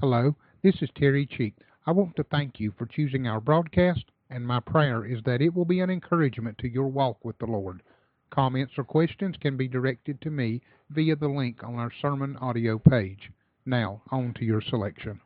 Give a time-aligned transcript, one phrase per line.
[0.00, 1.52] Hello, this is Terry Cheek.
[1.86, 5.54] I want to thank you for choosing our broadcast, and my prayer is that it
[5.54, 7.82] will be an encouragement to your walk with the Lord.
[8.30, 12.78] Comments or questions can be directed to me via the link on our sermon audio
[12.78, 13.30] page.
[13.66, 15.20] Now, on to your selection.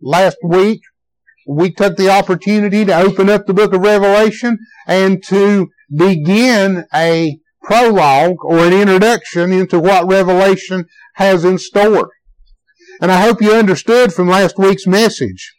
[0.00, 0.80] Last week,
[1.46, 4.58] we took the opportunity to open up the book of Revelation
[4.88, 12.10] and to begin a prologue or an introduction into what Revelation has in store.
[13.02, 15.54] And I hope you understood from last week's message.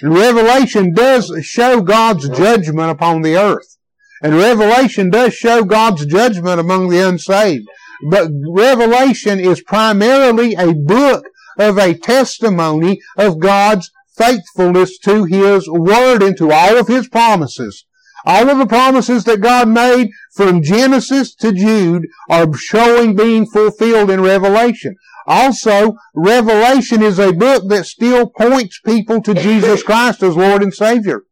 [0.00, 3.76] Revelation does show God's judgment upon the earth.
[4.22, 7.66] And Revelation does show God's judgment among the unsaved.
[8.08, 11.24] But Revelation is primarily a book
[11.58, 17.84] of a testimony of God's faithfulness to His Word and to all of His promises.
[18.24, 24.08] All of the promises that God made from Genesis to Jude are showing being fulfilled
[24.10, 24.94] in Revelation.
[25.30, 30.74] Also, Revelation is a book that still points people to Jesus Christ as Lord and
[30.74, 31.22] Savior.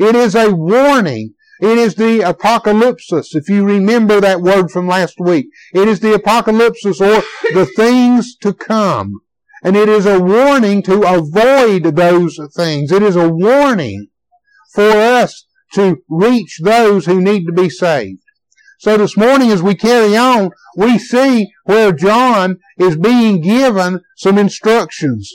[0.00, 1.34] It is a warning.
[1.60, 5.48] It is the apocalypsis, if you remember that word from last week.
[5.74, 9.20] It is the apocalypsis or the things to come.
[9.62, 12.90] And it is a warning to avoid those things.
[12.90, 14.06] It is a warning
[14.72, 18.21] for us to reach those who need to be saved.
[18.82, 24.38] So this morning as we carry on, we see where John is being given some
[24.38, 25.32] instructions.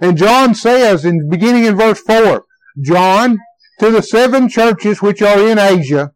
[0.00, 2.44] And John says in beginning in verse 4,
[2.80, 3.38] John,
[3.80, 6.12] to the seven churches which are in Asia,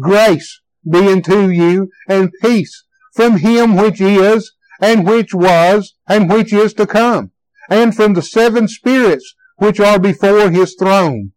[0.00, 6.52] grace be unto you and peace from him which is and which was and which
[6.52, 7.30] is to come,
[7.70, 11.32] and from the seven spirits which are before his throne,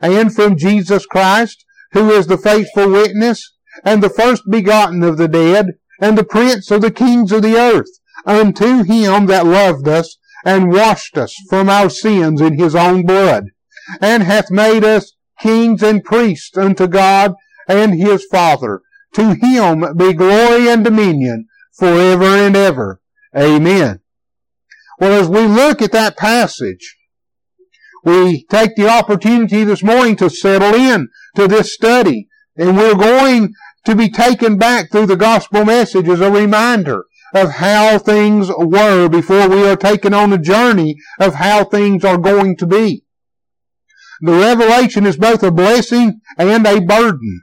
[0.00, 5.28] and from Jesus Christ, who is the faithful witness and the first begotten of the
[5.28, 10.16] dead, and the prince of the kings of the earth, unto him that loved us,
[10.44, 13.44] and washed us from our sins in his own blood,
[14.00, 17.34] and hath made us kings and priests unto God
[17.68, 18.82] and his Father.
[19.14, 23.00] To him be glory and dominion forever and ever.
[23.36, 24.00] Amen.
[24.98, 26.96] Well, as we look at that passage,
[28.04, 32.28] we take the opportunity this morning to settle in to this study.
[32.56, 33.54] And we're going
[33.84, 37.04] to be taken back through the gospel message as a reminder
[37.34, 42.18] of how things were before we are taken on a journey of how things are
[42.18, 43.04] going to be.
[44.20, 47.42] The revelation is both a blessing and a burden.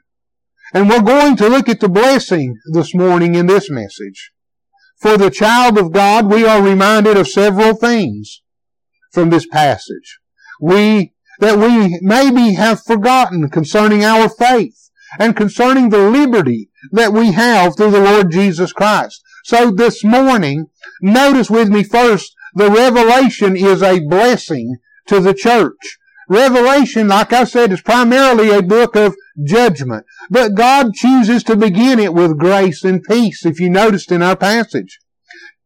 [0.74, 4.32] And we're going to look at the blessing this morning in this message.
[5.00, 8.44] For the child of God, we are reminded of several things
[9.12, 10.20] from this passage.
[10.60, 14.87] We, that we maybe have forgotten concerning our faith
[15.20, 19.22] and concerning the liberty that we have through the Lord Jesus Christ.
[19.44, 20.68] So this morning,
[21.02, 25.98] notice with me first, the revelation is a blessing to the church.
[26.30, 30.06] Revelation, like I said, is primarily a book of judgment.
[30.30, 34.36] But God chooses to begin it with grace and peace, if you noticed in our
[34.36, 35.00] passage.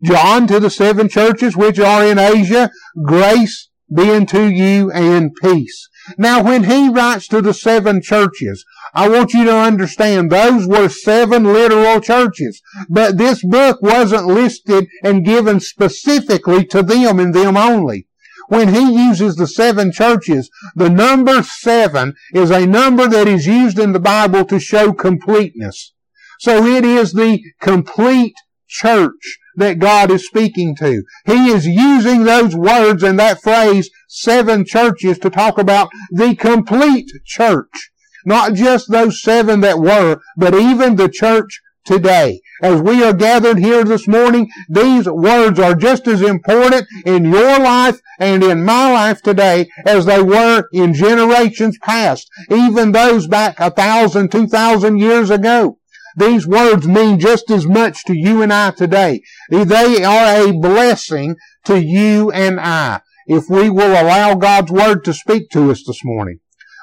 [0.03, 2.71] John to the seven churches which are in Asia,
[3.03, 5.89] grace be unto you and peace.
[6.17, 10.89] Now when he writes to the seven churches, I want you to understand those were
[10.89, 12.61] seven literal churches.
[12.89, 18.07] But this book wasn't listed and given specifically to them and them only.
[18.49, 23.79] When he uses the seven churches, the number seven is a number that is used
[23.79, 25.93] in the Bible to show completeness.
[26.39, 28.35] So it is the complete
[28.67, 31.03] church that God is speaking to.
[31.25, 37.09] He is using those words and that phrase, seven churches, to talk about the complete
[37.25, 37.90] church.
[38.25, 42.41] Not just those seven that were, but even the church today.
[42.61, 47.59] As we are gathered here this morning, these words are just as important in your
[47.59, 53.59] life and in my life today as they were in generations past, even those back
[53.59, 55.79] a thousand, two thousand years ago.
[56.15, 59.21] These words mean just as much to you and I today.
[59.49, 65.13] They are a blessing to you and I if we will allow God's Word to
[65.13, 66.39] speak to us this morning.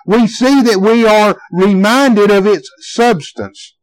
[0.09, 3.75] We see that we are reminded of its substance.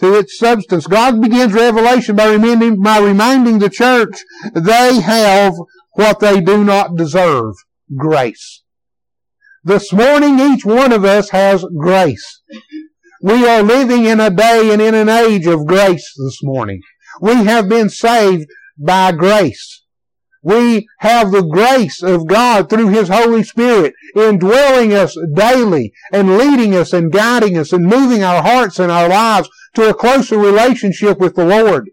[0.00, 0.88] To its substance.
[0.88, 5.54] God begins Revelation by reminding, by reminding the church they have
[5.92, 7.54] what they do not deserve.
[7.96, 8.64] Grace.
[9.62, 12.42] This morning each one of us has grace.
[13.22, 16.80] We are living in a day and in an age of grace this morning.
[17.20, 19.75] We have been saved by grace.
[20.42, 26.74] We have the grace of God through His Holy Spirit indwelling us daily and leading
[26.74, 31.18] us and guiding us and moving our hearts and our lives to a closer relationship
[31.18, 31.90] with the Lord.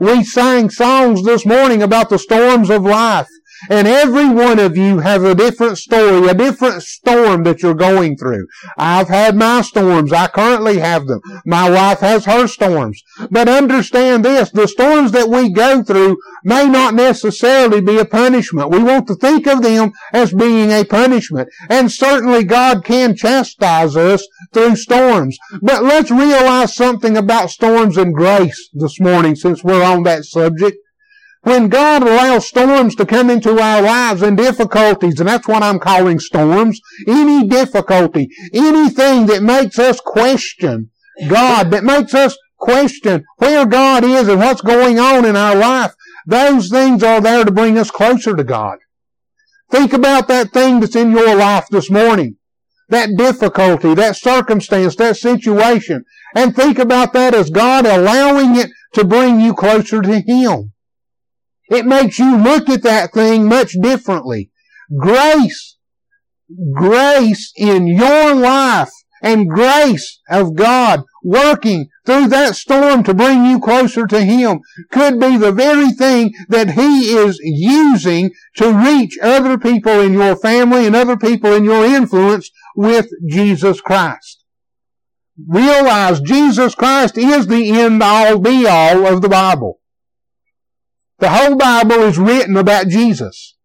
[0.00, 3.28] We sang songs this morning about the storms of life
[3.70, 8.16] And every one of you have a different story, a different storm that you're going
[8.16, 8.46] through.
[8.76, 10.12] I've had my storms.
[10.12, 11.20] I currently have them.
[11.44, 13.02] My wife has her storms.
[13.30, 18.70] But understand this, the storms that we go through may not necessarily be a punishment.
[18.70, 21.48] We want to think of them as being a punishment.
[21.68, 25.38] And certainly God can chastise us through storms.
[25.60, 30.78] But let's realize something about storms and grace this morning since we're on that subject.
[31.42, 35.78] When God allows storms to come into our lives and difficulties, and that's what I'm
[35.78, 40.90] calling storms, any difficulty, anything that makes us question
[41.26, 45.94] God, that makes us question where God is and what's going on in our life,
[46.26, 48.78] those things are there to bring us closer to God.
[49.70, 52.36] Think about that thing that's in your life this morning.
[52.88, 56.04] That difficulty, that circumstance, that situation.
[56.34, 60.72] And think about that as God allowing it to bring you closer to Him.
[61.70, 64.50] It makes you look at that thing much differently.
[64.96, 65.76] Grace,
[66.74, 68.90] grace in your life
[69.22, 74.60] and grace of God working through that storm to bring you closer to Him
[74.90, 80.36] could be the very thing that He is using to reach other people in your
[80.36, 84.44] family and other people in your influence with Jesus Christ.
[85.46, 89.80] Realize Jesus Christ is the end all be all of the Bible.
[91.18, 93.56] The whole Bible is written about Jesus.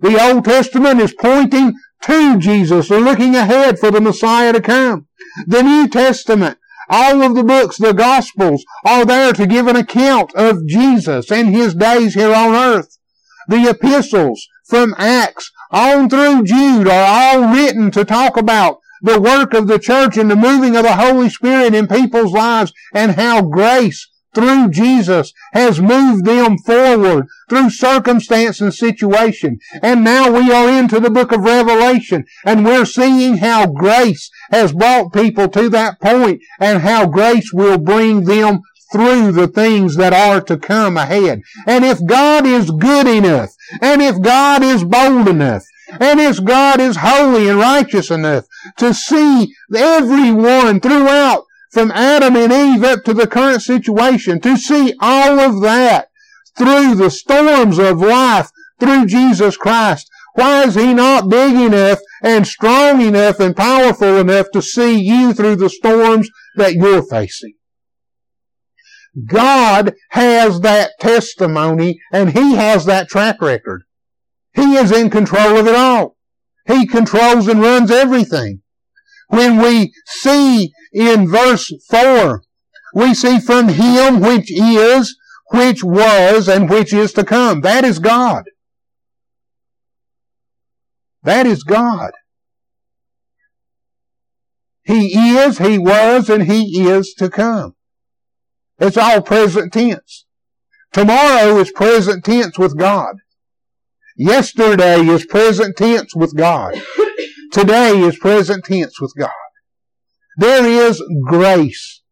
[0.00, 5.06] The Old Testament is pointing to Jesus or looking ahead for the Messiah to come.
[5.46, 6.58] The New Testament,
[6.88, 11.48] all of the books, the Gospels, are there to give an account of Jesus and
[11.48, 12.98] His days here on earth.
[13.48, 19.52] The epistles from Acts on through Jude are all written to talk about the work
[19.52, 23.42] of the church and the moving of the Holy Spirit in people's lives and how
[23.42, 29.58] grace through Jesus has moved them forward through circumstance and situation.
[29.82, 34.72] And now we are into the book of Revelation and we're seeing how grace has
[34.72, 38.60] brought people to that point and how grace will bring them
[38.92, 41.42] through the things that are to come ahead.
[41.66, 43.50] And if God is good enough,
[43.80, 45.64] and if God is bold enough,
[46.00, 48.46] and if God is holy and righteous enough
[48.78, 54.94] to see everyone throughout from Adam and Eve up to the current situation, to see
[55.00, 56.08] all of that
[56.56, 58.50] through the storms of life
[58.80, 60.08] through Jesus Christ.
[60.34, 65.32] Why is He not big enough and strong enough and powerful enough to see you
[65.32, 67.54] through the storms that you're facing?
[69.26, 73.84] God has that testimony and He has that track record.
[74.54, 76.16] He is in control of it all.
[76.66, 78.62] He controls and runs everything.
[79.28, 82.42] When we see in verse 4,
[82.94, 85.16] we see from Him which is,
[85.50, 87.60] which was, and which is to come.
[87.62, 88.44] That is God.
[91.24, 92.12] That is God.
[94.84, 97.74] He is, He was, and He is to come.
[98.78, 100.26] It's all present tense.
[100.92, 103.16] Tomorrow is present tense with God.
[104.16, 106.80] Yesterday is present tense with God.
[107.50, 109.30] Today is present tense with God.
[110.36, 112.02] There is grace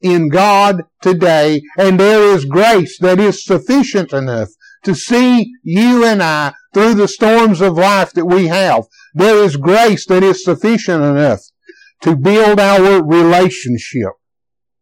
[0.00, 4.48] in God today, and there is grace that is sufficient enough
[4.84, 8.84] to see you and I through the storms of life that we have.
[9.14, 11.40] There is grace that is sufficient enough
[12.02, 14.12] to build our relationship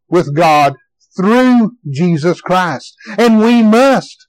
[0.08, 0.74] with God
[1.16, 2.94] through Jesus Christ.
[3.18, 4.26] And we must,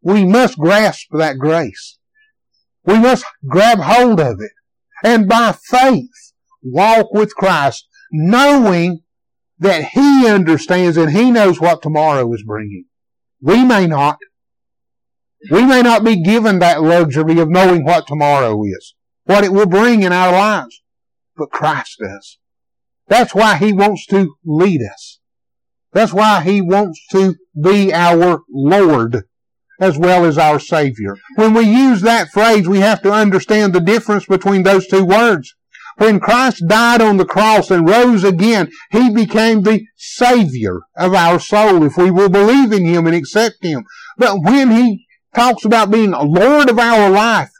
[0.00, 1.98] we must grasp that grace.
[2.84, 4.52] We must grab hold of it.
[5.04, 6.31] And by faith,
[6.62, 9.00] walk with Christ, knowing
[9.58, 12.84] that He understands and He knows what tomorrow is bringing.
[13.40, 14.18] We may not.
[15.50, 19.66] We may not be given that luxury of knowing what tomorrow is, what it will
[19.66, 20.82] bring in our lives,
[21.36, 22.38] but Christ does.
[23.08, 25.18] That's why He wants to lead us.
[25.92, 29.24] That's why He wants to be our Lord
[29.80, 31.16] as well as our Savior.
[31.34, 35.54] When we use that phrase, we have to understand the difference between those two words.
[35.96, 41.38] When Christ died on the cross and rose again, He became the Savior of our
[41.38, 43.84] soul if we will believe in Him and accept Him.
[44.16, 47.50] But when He talks about being Lord of our life,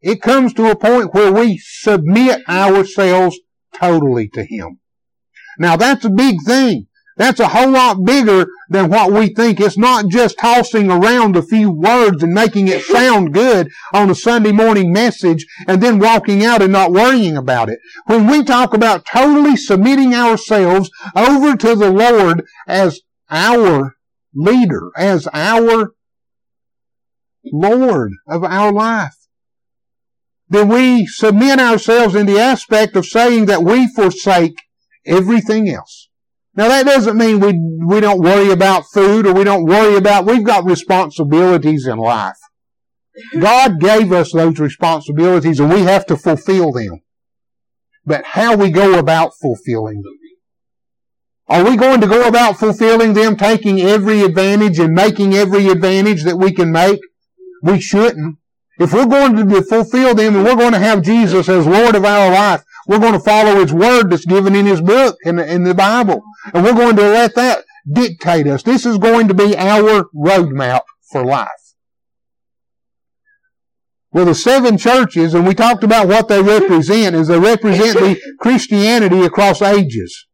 [0.00, 3.38] it comes to a point where we submit ourselves
[3.74, 4.80] totally to Him.
[5.58, 6.87] Now that's a big thing.
[7.18, 9.60] That's a whole lot bigger than what we think.
[9.60, 14.14] It's not just tossing around a few words and making it sound good on a
[14.14, 17.80] Sunday morning message and then walking out and not worrying about it.
[18.06, 23.96] When we talk about totally submitting ourselves over to the Lord as our
[24.32, 25.94] leader, as our
[27.52, 29.16] Lord of our life.
[30.48, 34.62] Then we submit ourselves in the aspect of saying that we forsake
[35.04, 36.07] everything else.
[36.58, 37.52] Now that doesn't mean we,
[37.86, 42.34] we don't worry about food or we don't worry about, we've got responsibilities in life.
[43.38, 47.02] God gave us those responsibilities and we have to fulfill them.
[48.04, 50.18] But how we go about fulfilling them.
[51.48, 56.24] Are we going to go about fulfilling them, taking every advantage and making every advantage
[56.24, 56.98] that we can make?
[57.62, 58.36] We shouldn't.
[58.80, 62.04] If we're going to fulfill them and we're going to have Jesus as Lord of
[62.04, 65.46] our life, we're going to follow His Word that's given in His book, in the,
[65.46, 66.22] in the Bible.
[66.52, 68.62] And we're going to let that dictate us.
[68.62, 71.48] This is going to be our roadmap for life.
[74.10, 78.18] Well, the seven churches, and we talked about what they represent, is they represent the
[78.40, 80.26] Christianity across ages.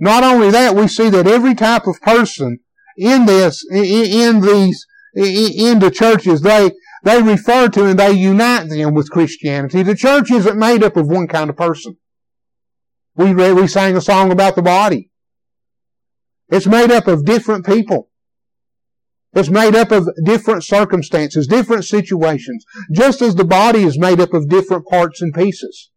[0.00, 2.60] Not only that, we see that every type of person
[2.96, 8.94] in this, in these, in the churches, they, they refer to and they unite them
[8.94, 9.82] with Christianity.
[9.82, 11.96] The church isn't made up of one kind of person.
[13.16, 15.10] We read, we sang a song about the body.
[16.48, 18.08] It's made up of different people.
[19.32, 24.34] It's made up of different circumstances, different situations, just as the body is made up
[24.34, 25.90] of different parts and pieces.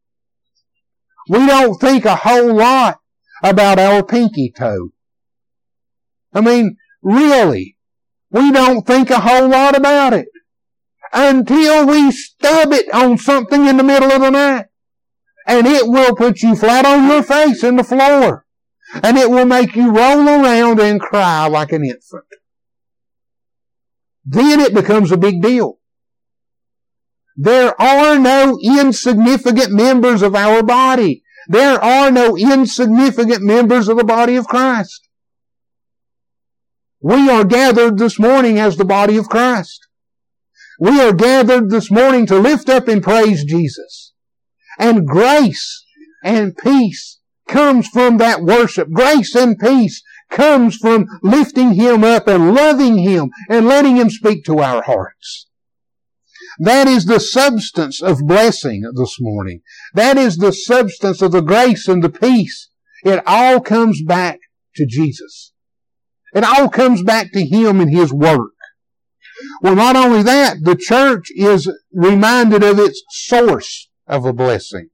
[1.27, 2.99] We don't think a whole lot
[3.43, 4.89] about our pinky toe.
[6.33, 7.77] I mean, really,
[8.29, 10.27] we don't think a whole lot about it
[11.13, 14.65] until we stub it on something in the middle of the night.
[15.45, 18.45] And it will put you flat on your face in the floor.
[19.01, 22.25] And it will make you roll around and cry like an infant.
[24.25, 25.79] Then it becomes a big deal.
[27.35, 31.23] There are no insignificant members of our body.
[31.47, 35.09] There are no insignificant members of the body of Christ.
[37.01, 39.87] We are gathered this morning as the body of Christ.
[40.83, 44.11] We are gathered this morning to lift up and praise Jesus.
[44.77, 45.81] And grace
[46.25, 48.91] and peace comes from that worship.
[48.91, 54.43] Grace and peace comes from lifting Him up and loving Him and letting Him speak
[54.43, 55.47] to our hearts.
[56.59, 59.61] That is the substance of blessing this morning.
[59.93, 62.69] That is the substance of the grace and the peace.
[63.05, 64.41] It all comes back
[64.75, 65.53] to Jesus.
[66.33, 68.52] It all comes back to Him and His work.
[69.61, 74.89] Well, not only that, the church is reminded of its source of a blessing.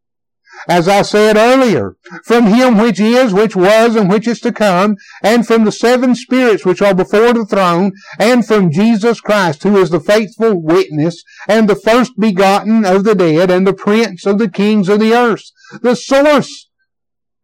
[0.68, 4.98] As I said earlier, from him which is, which was, and which is to come,
[5.24, 9.78] and from the seven spirits which are before the throne, and from Jesus Christ, who
[9.78, 14.38] is the faithful witness, and the first begotten of the dead, and the prince of
[14.38, 15.51] the kings of the earth.
[15.82, 16.69] The source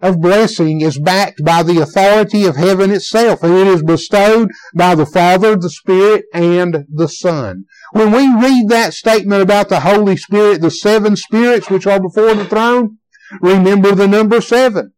[0.02, 4.94] of blessing is backed by the authority of heaven itself, and it is bestowed by
[4.94, 7.66] the Father, the Spirit, and the Son.
[7.92, 12.34] When we read that statement about the Holy Spirit, the seven spirits which are before
[12.36, 12.98] the throne,
[13.42, 14.94] remember the number seven.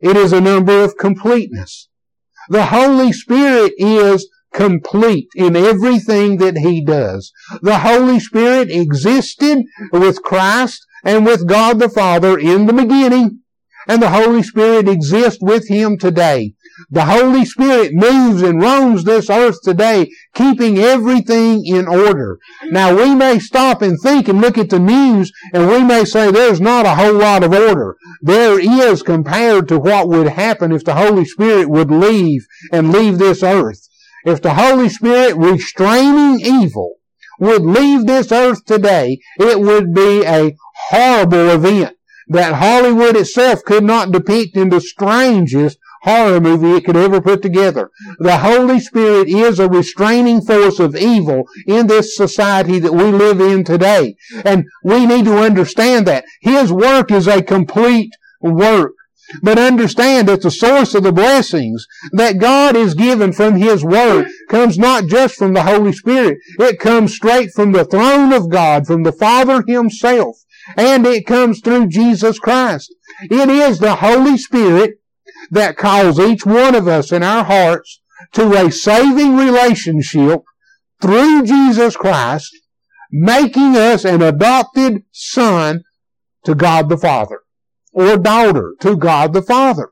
[0.00, 1.88] It is a number of completeness.
[2.48, 7.32] The Holy Spirit is complete in everything that He does.
[7.60, 13.40] The Holy Spirit existed with Christ and with God the Father in the beginning
[13.88, 16.52] and the Holy Spirit exists with him today.
[16.90, 22.38] The Holy Spirit moves and roams this earth today, keeping everything in order.
[22.66, 26.30] Now we may stop and think and look at the news and we may say
[26.30, 27.96] there's not a whole lot of order.
[28.20, 33.18] There is compared to what would happen if the Holy Spirit would leave and leave
[33.18, 33.88] this earth.
[34.24, 36.96] If the Holy Spirit restraining evil
[37.40, 40.54] would leave this earth today, it would be a
[40.90, 41.97] horrible event
[42.28, 47.42] that Hollywood itself could not depict in the strangest horror movie it could ever put
[47.42, 47.90] together.
[48.18, 53.40] The Holy Spirit is a restraining force of evil in this society that we live
[53.40, 54.16] in today.
[54.44, 56.24] And we need to understand that.
[56.40, 58.92] His work is a complete work.
[59.42, 64.26] But understand that the source of the blessings that God is given from His Word
[64.48, 66.38] comes not just from the Holy Spirit.
[66.58, 70.38] It comes straight from the throne of God, from the Father Himself
[70.76, 72.94] and it comes through Jesus Christ.
[73.22, 75.00] It is the Holy Spirit
[75.50, 78.00] that calls each one of us in our hearts
[78.32, 80.42] to a saving relationship
[81.00, 82.56] through Jesus Christ,
[83.10, 85.82] making us an adopted son
[86.44, 87.40] to God the Father,
[87.92, 89.90] or daughter to God the Father.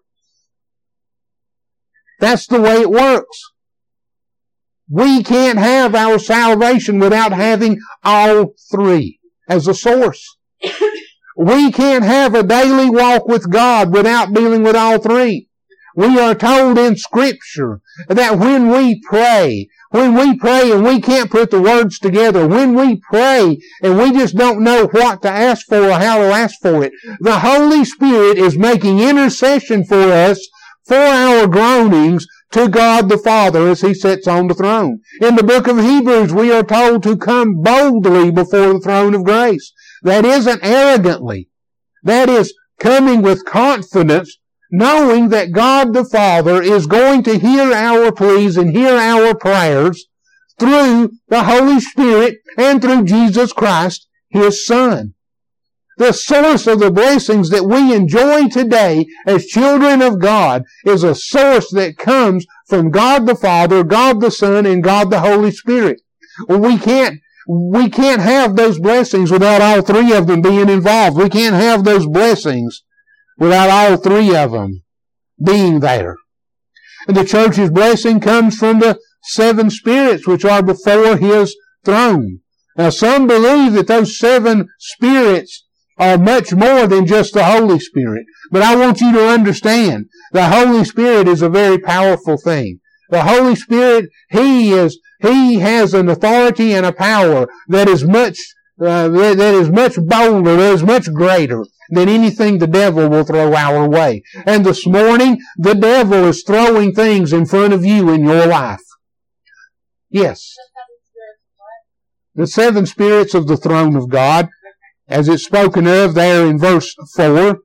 [2.18, 3.42] That's the way it works.
[4.88, 9.18] We can't have our salvation without having all three
[9.48, 10.35] as a source.
[11.36, 15.48] We can't have a daily walk with God without dealing with all three.
[15.94, 21.30] We are told in scripture that when we pray, when we pray and we can't
[21.30, 25.66] put the words together, when we pray and we just don't know what to ask
[25.66, 30.40] for or how to ask for it, the Holy Spirit is making intercession for us
[30.86, 35.00] for our groanings to God the Father as He sits on the throne.
[35.20, 39.24] In the book of Hebrews, we are told to come boldly before the throne of
[39.24, 39.72] grace.
[40.02, 41.48] That isn't arrogantly.
[42.02, 44.38] That is coming with confidence
[44.70, 50.06] knowing that God the Father is going to hear our pleas and hear our prayers
[50.58, 55.14] through the Holy Spirit and through Jesus Christ, His Son.
[55.98, 61.14] The source of the blessings that we enjoy today as children of God is a
[61.14, 66.02] source that comes from God the Father, God the Son, and God the Holy Spirit.
[66.48, 71.16] We can't we can't have those blessings without all three of them being involved.
[71.16, 72.82] We can't have those blessings
[73.38, 74.82] without all three of them
[75.42, 76.16] being there.
[77.06, 82.40] And the church's blessing comes from the seven spirits which are before his throne.
[82.76, 85.66] Now some believe that those seven spirits
[85.98, 88.26] are much more than just the Holy Spirit.
[88.50, 92.80] But I want you to understand the Holy Spirit is a very powerful thing.
[93.10, 98.38] The Holy Spirit, He is, He has an authority and a power that is much,
[98.80, 103.54] uh, that is much bolder, that is much greater than anything the devil will throw
[103.54, 104.22] our way.
[104.44, 108.82] And this morning, the devil is throwing things in front of you in your life.
[110.10, 110.54] Yes.
[112.34, 114.48] The seven spirits of the throne of God,
[115.08, 117.06] as it's spoken of there in verse 4.
[117.14, 117.58] Sorry.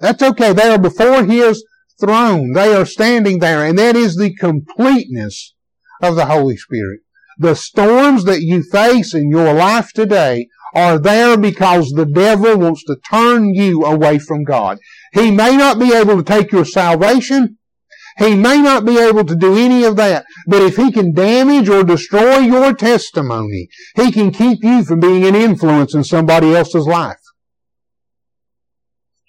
[0.00, 0.52] That's okay.
[0.52, 1.64] They are before His
[2.00, 2.52] throne.
[2.52, 5.54] They are standing there, and that is the completeness
[6.00, 7.00] of the Holy Spirit.
[7.38, 12.84] The storms that you face in your life today are there because the devil wants
[12.84, 14.78] to turn you away from God.
[15.12, 17.58] He may not be able to take your salvation.
[18.18, 20.26] He may not be able to do any of that.
[20.46, 25.24] But if he can damage or destroy your testimony, he can keep you from being
[25.24, 27.16] an influence in somebody else's life.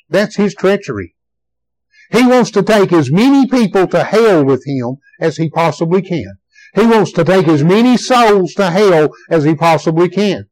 [0.09, 1.15] That's his treachery.
[2.13, 6.37] He wants to take as many people to hell with him as he possibly can.
[6.75, 10.45] He wants to take as many souls to hell as he possibly can.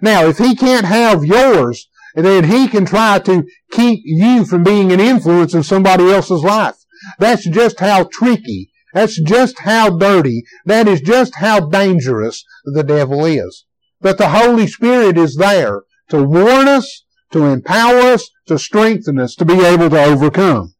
[0.00, 4.92] Now, if he can't have yours, then he can try to keep you from being
[4.92, 6.76] an influence in somebody else's life.
[7.18, 13.24] That's just how tricky, that's just how dirty, that is just how dangerous the devil
[13.24, 13.64] is.
[14.00, 19.34] But the Holy Spirit is there to warn us, to empower us, to strengthen us,
[19.34, 20.74] to be able to overcome.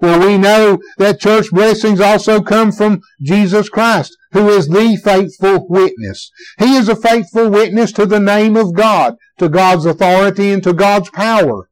[0.00, 5.66] Well, we know that church blessings also come from Jesus Christ, who is the faithful
[5.68, 6.30] witness.
[6.58, 10.72] He is a faithful witness to the name of God, to God's authority and to
[10.72, 11.68] God's power.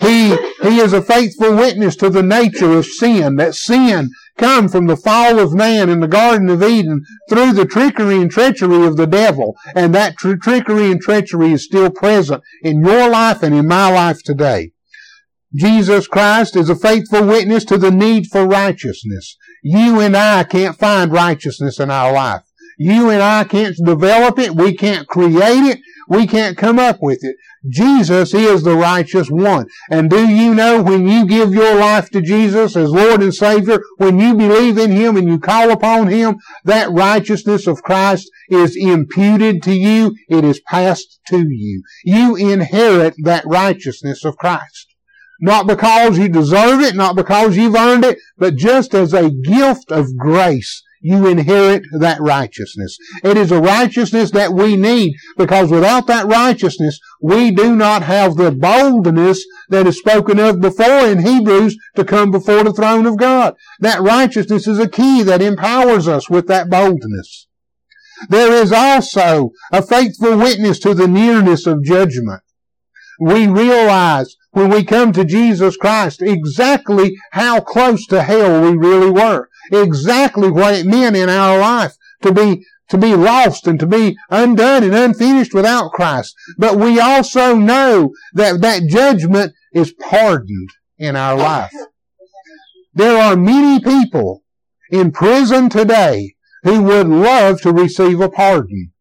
[0.00, 4.86] He, he is a faithful witness to the nature of sin, that sin come from
[4.86, 8.96] the fall of man in the Garden of Eden through the trickery and treachery of
[8.96, 9.56] the devil.
[9.74, 13.92] And that tr- trickery and treachery is still present in your life and in my
[13.92, 14.72] life today.
[15.54, 19.36] Jesus Christ is a faithful witness to the need for righteousness.
[19.62, 22.42] You and I can't find righteousness in our life.
[22.76, 24.56] You and I can't develop it.
[24.56, 25.78] We can't create it.
[26.08, 27.36] We can't come up with it.
[27.68, 29.68] Jesus is the righteous one.
[29.90, 33.80] And do you know when you give your life to Jesus as Lord and Savior,
[33.98, 38.76] when you believe in Him and you call upon Him, that righteousness of Christ is
[38.76, 40.16] imputed to you.
[40.28, 41.84] It is passed to you.
[42.04, 44.93] You inherit that righteousness of Christ.
[45.40, 49.90] Not because you deserve it, not because you've earned it, but just as a gift
[49.90, 52.96] of grace, you inherit that righteousness.
[53.22, 58.36] It is a righteousness that we need because without that righteousness, we do not have
[58.36, 63.18] the boldness that is spoken of before in Hebrews to come before the throne of
[63.18, 63.54] God.
[63.80, 67.48] That righteousness is a key that empowers us with that boldness.
[68.30, 72.40] There is also a faithful witness to the nearness of judgment.
[73.20, 79.10] We realize when we come to Jesus Christ exactly how close to hell we really
[79.10, 79.48] were.
[79.72, 84.16] Exactly what it meant in our life to be to be lost and to be
[84.30, 86.34] undone and unfinished without Christ.
[86.58, 91.72] But we also know that that judgment is pardoned in our life.
[92.92, 94.44] There are many people
[94.90, 98.92] in prison today who would love to receive a pardon.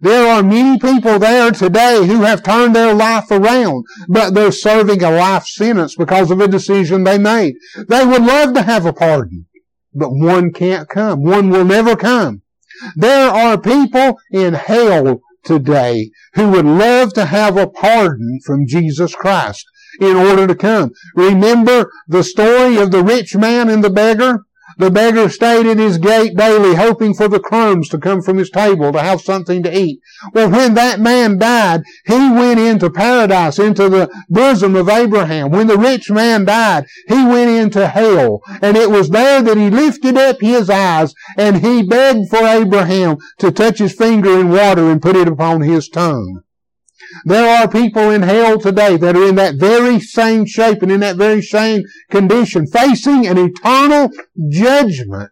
[0.00, 5.02] There are many people there today who have turned their life around, but they're serving
[5.02, 7.56] a life sentence because of a decision they made.
[7.88, 9.46] They would love to have a pardon,
[9.92, 11.22] but one can't come.
[11.22, 12.42] One will never come.
[12.94, 19.14] There are people in hell today who would love to have a pardon from Jesus
[19.14, 19.66] Christ.
[20.00, 20.92] in order to come.
[21.14, 24.44] Remember the story of the rich man and the beggar?
[24.78, 28.48] The beggar stayed at his gate daily hoping for the crumbs to come from his
[28.48, 30.00] table to have something to eat.
[30.32, 35.50] Well, when that man died, he went into paradise, into the bosom of Abraham.
[35.50, 38.40] When the rich man died, he went into hell.
[38.62, 43.16] And it was there that he lifted up his eyes and he begged for Abraham
[43.38, 46.42] to touch his finger in water and put it upon his tongue.
[47.24, 51.00] There are people in hell today that are in that very same shape and in
[51.00, 54.10] that very same condition, facing an eternal
[54.50, 55.30] judgment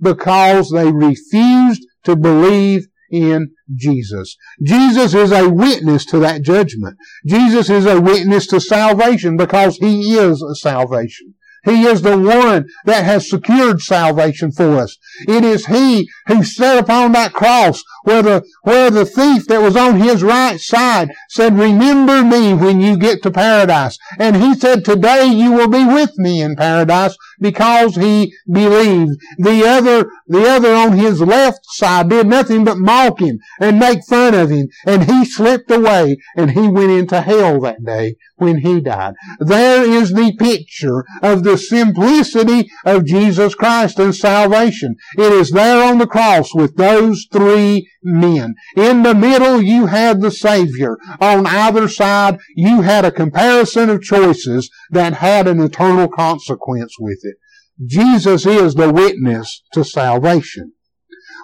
[0.00, 4.36] because they refused to believe in Jesus.
[4.62, 6.96] Jesus is a witness to that judgment.
[7.26, 11.34] Jesus is a witness to salvation because He is a salvation.
[11.64, 14.98] He is the one that has secured salvation for us.
[15.26, 19.76] It is He who sat upon that cross where the, where the thief that was
[19.76, 23.98] on his right side said, remember me when you get to paradise.
[24.18, 29.20] And he said, today you will be with me in paradise because he believed.
[29.38, 34.04] The other, the other on his left side did nothing but mock him and make
[34.04, 34.68] fun of him.
[34.86, 39.14] And he slipped away and he went into hell that day when he died.
[39.38, 44.96] There is the picture of the simplicity of Jesus Christ and salvation.
[45.16, 48.54] It is there on the cross with those three men.
[48.76, 50.98] In the middle, you had the Savior.
[51.20, 57.20] On either side, you had a comparison of choices that had an eternal consequence with
[57.22, 57.36] it.
[57.84, 60.72] Jesus is the witness to salvation.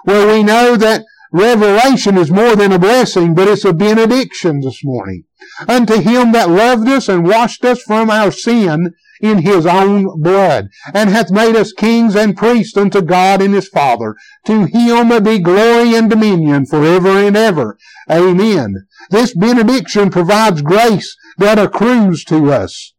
[0.05, 4.81] Well, we know that revelation is more than a blessing, but it's a benediction this
[4.83, 5.25] morning.
[5.67, 10.69] Unto him that loved us and washed us from our sin in his own blood,
[10.93, 14.15] and hath made us kings and priests unto God and his Father.
[14.45, 17.77] To him be glory and dominion forever and ever.
[18.09, 18.87] Amen.
[19.09, 22.93] This benediction provides grace that accrues to us.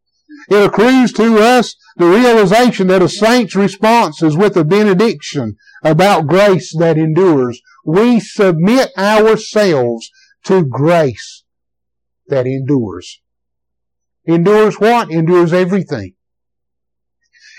[0.48, 6.26] It accrues to us the realization that a saint's response is with a benediction about
[6.26, 7.60] grace that endures.
[7.84, 10.10] We submit ourselves
[10.44, 11.44] to grace
[12.28, 13.21] that endures.
[14.24, 15.10] Endures what?
[15.10, 16.14] Endures everything.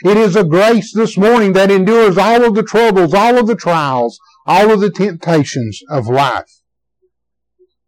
[0.03, 3.55] It is a grace this morning that endures all of the troubles, all of the
[3.55, 6.61] trials, all of the temptations of life.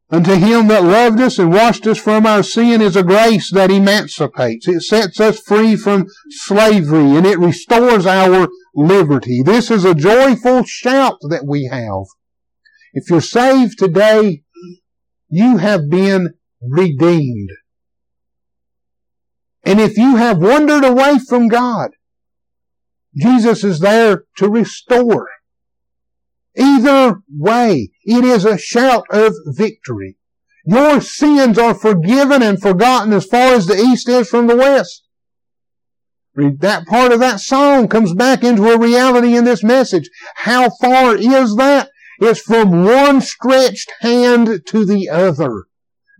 [0.09, 3.71] Unto him that loved us and washed us from our sin is a grace that
[3.71, 4.67] emancipates.
[4.67, 9.41] It sets us free from slavery and it restores our liberty.
[9.43, 12.05] This is a joyful shout that we have.
[12.93, 14.43] If you're saved today,
[15.27, 17.49] you have been redeemed.
[19.65, 21.91] And if you have wandered away from God,
[23.17, 25.27] Jesus is there to restore.
[26.55, 30.17] Either way, it is a shout of victory.
[30.65, 35.03] Your sins are forgiven and forgotten as far as the east is from the west.
[36.35, 40.09] That part of that song comes back into a reality in this message.
[40.35, 41.89] How far is that?
[42.19, 45.65] It's from one stretched hand to the other.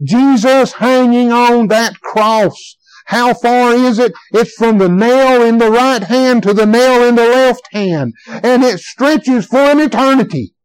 [0.04, 2.78] Jesus hanging on that cross.
[3.06, 4.14] How far is it?
[4.32, 8.14] It's from the nail in the right hand to the nail in the left hand.
[8.28, 10.56] And it stretches for an eternity.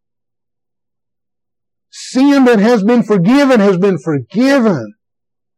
[1.91, 4.95] Sin that has been forgiven has been forgiven.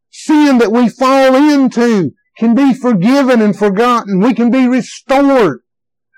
[0.09, 4.19] Sin that we fall into can be forgiven and forgotten.
[4.19, 5.62] We can be restored.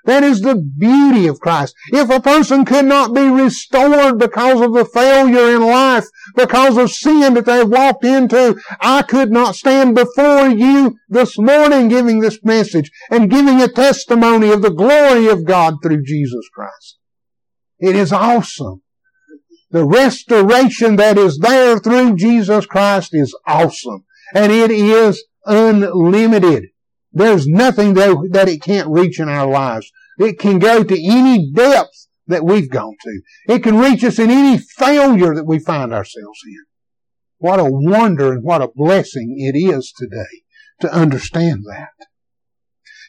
[0.06, 1.74] That is the beauty of Christ.
[1.92, 6.92] If a person could not be restored because of the failure in life, because of
[6.92, 12.38] sin that they've walked into, I could not stand before you this morning giving this
[12.44, 16.98] message and giving a testimony of the glory of God through Jesus Christ.
[17.80, 18.82] It is awesome.
[19.72, 24.04] The restoration that is there through Jesus Christ is awesome.
[24.32, 26.66] And it is unlimited.
[27.12, 29.90] There's nothing that, that it can't reach in our lives.
[30.18, 33.20] It can go to any depth that we've gone to.
[33.48, 36.64] It can reach us in any failure that we find ourselves in.
[37.38, 40.42] What a wonder and what a blessing it is today
[40.80, 41.90] to understand that.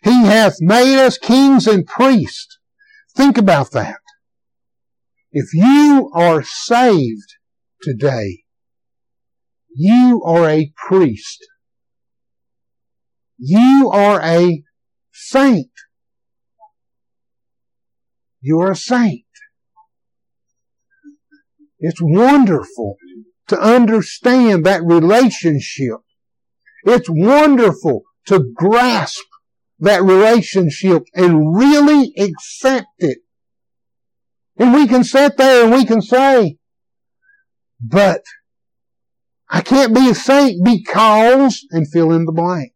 [0.04, 2.60] He hath made us kings and priests.
[3.16, 4.00] Think about that.
[5.32, 7.36] If you are saved
[7.82, 8.44] today,
[9.74, 11.46] you are a priest.
[13.38, 14.64] You are a
[15.12, 15.72] saint.
[18.42, 19.26] You're a saint.
[21.80, 22.98] It's wonderful
[23.48, 25.98] to understand that relationship.
[26.84, 29.24] It's wonderful to grasp
[29.80, 33.20] that relationship and really accept it.
[34.58, 36.58] And we can sit there and we can say,
[37.80, 38.24] but
[39.50, 42.72] I can't be a saint because, and fill in the blank.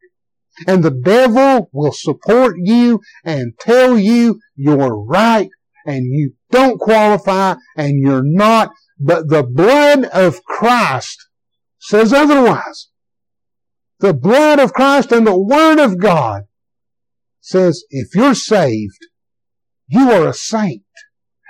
[0.68, 5.50] And the devil will support you and tell you you're right
[5.86, 8.72] and you don't qualify and you're not.
[9.00, 11.18] But the blood of Christ
[11.80, 12.90] says otherwise.
[14.00, 16.44] The blood of Christ and the Word of God
[17.40, 19.00] says if you're saved,
[19.88, 20.84] you are a saint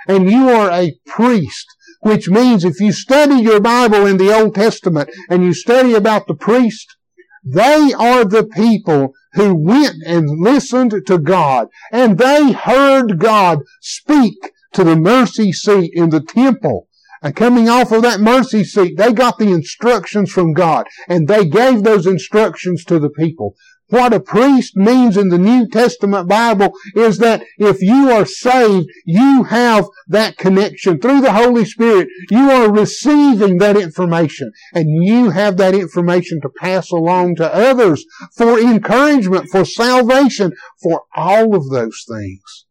[0.08, 1.66] and you are a priest
[2.02, 6.26] which means if you study your Bible in the Old Testament and you study about
[6.26, 6.96] the priest,
[7.44, 14.52] they are the people who went and listened to God and they heard God speak
[14.72, 16.88] to the mercy seat in the temple.
[17.22, 21.44] And coming off of that mercy seat, they got the instructions from God and they
[21.44, 23.54] gave those instructions to the people.
[23.92, 28.88] What a priest means in the New Testament Bible is that if you are saved,
[29.04, 32.08] you have that connection through the Holy Spirit.
[32.30, 38.06] You are receiving that information and you have that information to pass along to others
[38.34, 40.52] for encouragement, for salvation,
[40.82, 42.64] for all of those things.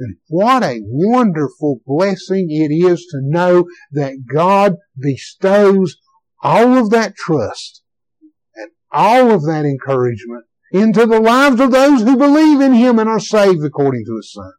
[0.00, 5.98] And what a wonderful blessing it is to know that God bestows
[6.42, 7.79] all of that trust
[8.92, 13.20] all of that encouragement into the lives of those who believe in Him and are
[13.20, 14.52] saved according to His Son.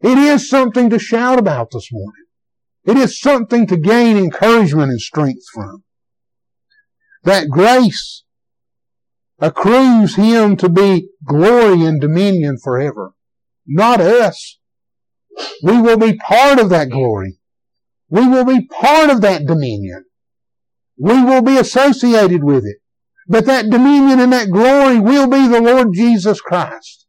[0.00, 2.24] It is something to shout about this morning.
[2.84, 5.84] It is something to gain encouragement and strength from.
[7.22, 8.24] That grace
[9.38, 13.12] accrues Him to be glory and dominion forever.
[13.66, 14.58] Not us.
[15.62, 17.38] We will be part of that glory.
[18.08, 20.04] We will be part of that dominion.
[20.98, 22.81] We will be associated with it.
[23.32, 27.06] But that dominion and that glory will be the Lord Jesus Christ.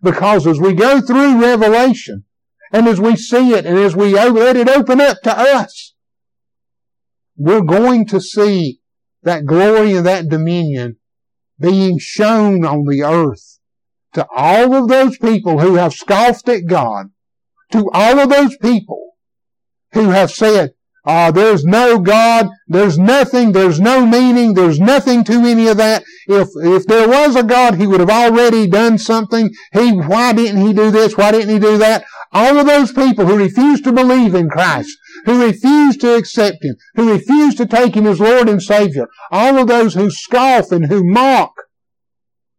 [0.00, 2.26] Because as we go through Revelation,
[2.72, 5.94] and as we see it, and as we let it open up to us,
[7.36, 8.82] we're going to see
[9.24, 10.98] that glory and that dominion
[11.58, 13.58] being shown on the earth
[14.12, 17.06] to all of those people who have scoffed at God,
[17.72, 19.14] to all of those people
[19.92, 20.74] who have said,
[21.06, 22.48] uh, there's no God.
[22.66, 23.52] There's nothing.
[23.52, 24.54] There's no meaning.
[24.54, 26.02] There's nothing to any of that.
[26.26, 29.50] If, if there was a God, He would have already done something.
[29.72, 31.16] He, why didn't He do this?
[31.16, 32.04] Why didn't He do that?
[32.32, 36.76] All of those people who refuse to believe in Christ, who refuse to accept Him,
[36.94, 40.86] who refuse to take Him as Lord and Savior, all of those who scoff and
[40.86, 41.52] who mock,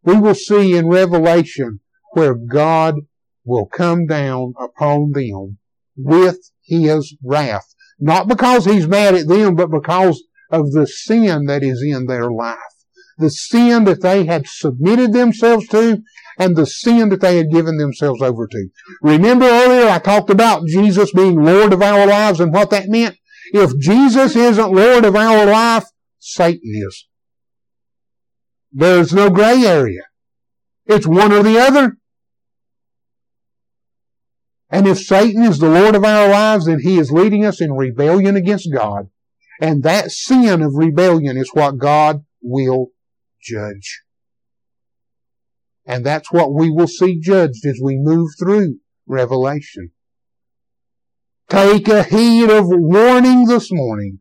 [0.04, 1.80] we will see in Revelation
[2.12, 2.94] where God
[3.44, 5.58] will come down upon them
[5.96, 11.62] with His wrath not because he's mad at them, but because of the sin that
[11.62, 12.58] is in their life.
[13.18, 16.02] The sin that they had submitted themselves to
[16.38, 18.68] and the sin that they had given themselves over to.
[19.00, 23.16] Remember earlier I talked about Jesus being Lord of our lives and what that meant?
[23.52, 25.84] If Jesus isn't Lord of our life,
[26.18, 27.06] Satan is.
[28.72, 30.02] There's no gray area.
[30.84, 31.96] It's one or the other.
[34.68, 37.72] And if Satan is the Lord of our lives, then he is leading us in
[37.72, 39.08] rebellion against God.
[39.60, 42.88] And that sin of rebellion is what God will
[43.40, 44.02] judge.
[45.86, 49.92] And that's what we will see judged as we move through Revelation.
[51.48, 54.18] Take a heed of warning this morning.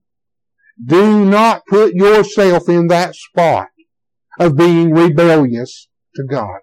[0.84, 3.70] Do not put yourself in that spot
[4.40, 6.60] of being rebellious to God.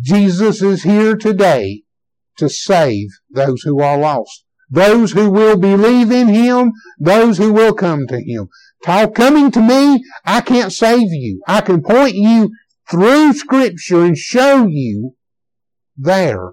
[0.00, 1.82] Jesus is here today
[2.36, 4.44] to save those who are lost.
[4.70, 8.48] Those who will believe in Him, those who will come to Him.
[8.84, 11.42] Talk coming to me, I can't save you.
[11.48, 12.50] I can point you
[12.88, 15.14] through Scripture and show you
[15.96, 16.52] there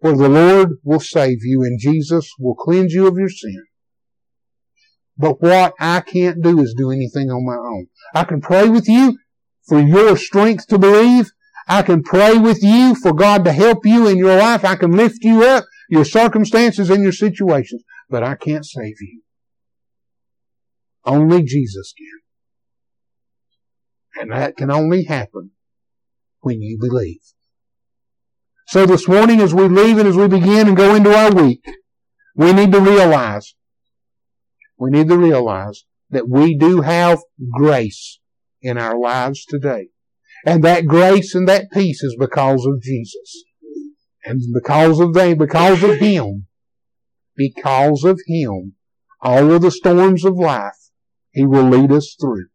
[0.00, 3.62] where the Lord will save you and Jesus will cleanse you of your sin.
[5.16, 7.86] But what I can't do is do anything on my own.
[8.14, 9.18] I can pray with you
[9.68, 11.30] for your strength to believe.
[11.68, 14.64] I can pray with you for God to help you in your life.
[14.64, 19.22] I can lift you up, your circumstances and your situations, but I can't save you.
[21.04, 22.06] Only Jesus can.
[24.22, 25.52] And that can only happen
[26.40, 27.20] when you believe.
[28.68, 31.64] So this morning as we leave and as we begin and go into our week,
[32.34, 33.54] we need to realize,
[34.78, 37.20] we need to realize that we do have
[37.50, 38.18] grace
[38.60, 39.88] in our lives today.
[40.44, 43.44] And that grace and that peace is because of Jesus.
[44.24, 46.46] And because of them, because of Him,
[47.36, 48.74] because of Him,
[49.20, 50.90] all of the storms of life,
[51.30, 52.46] He will lead us through.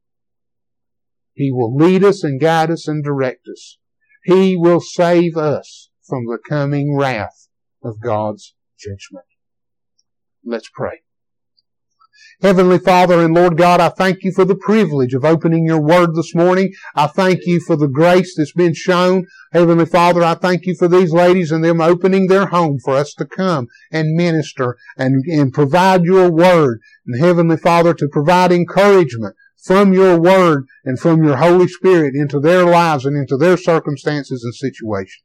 [1.33, 3.77] He will lead us and guide us and direct us.
[4.23, 7.47] He will save us from the coming wrath
[7.83, 9.25] of God's judgment.
[10.43, 11.01] Let's pray.
[12.41, 16.15] Heavenly Father and Lord God, I thank you for the privilege of opening your word
[16.15, 16.71] this morning.
[16.95, 19.25] I thank you for the grace that's been shown.
[19.53, 23.13] Heavenly Father, I thank you for these ladies and them opening their home for us
[23.15, 26.79] to come and minister and, and provide your word.
[27.05, 32.39] And Heavenly Father, to provide encouragement from your word and from your Holy Spirit into
[32.39, 35.23] their lives and into their circumstances and situations.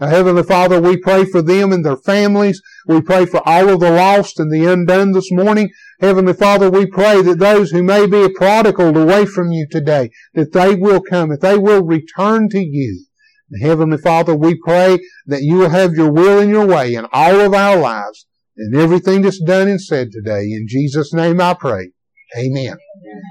[0.00, 2.60] Now, Heavenly Father, we pray for them and their families.
[2.86, 5.70] We pray for all of the lost and the undone this morning.
[6.00, 10.52] Heavenly Father, we pray that those who may be prodigal away from you today, that
[10.52, 13.06] they will come, that they will return to you.
[13.50, 17.06] And Heavenly Father, we pray that you will have your will and your way in
[17.12, 18.26] all of our lives
[18.56, 20.42] and everything that's done and said today.
[20.42, 21.90] In Jesus' name I pray.
[22.36, 22.76] Amen.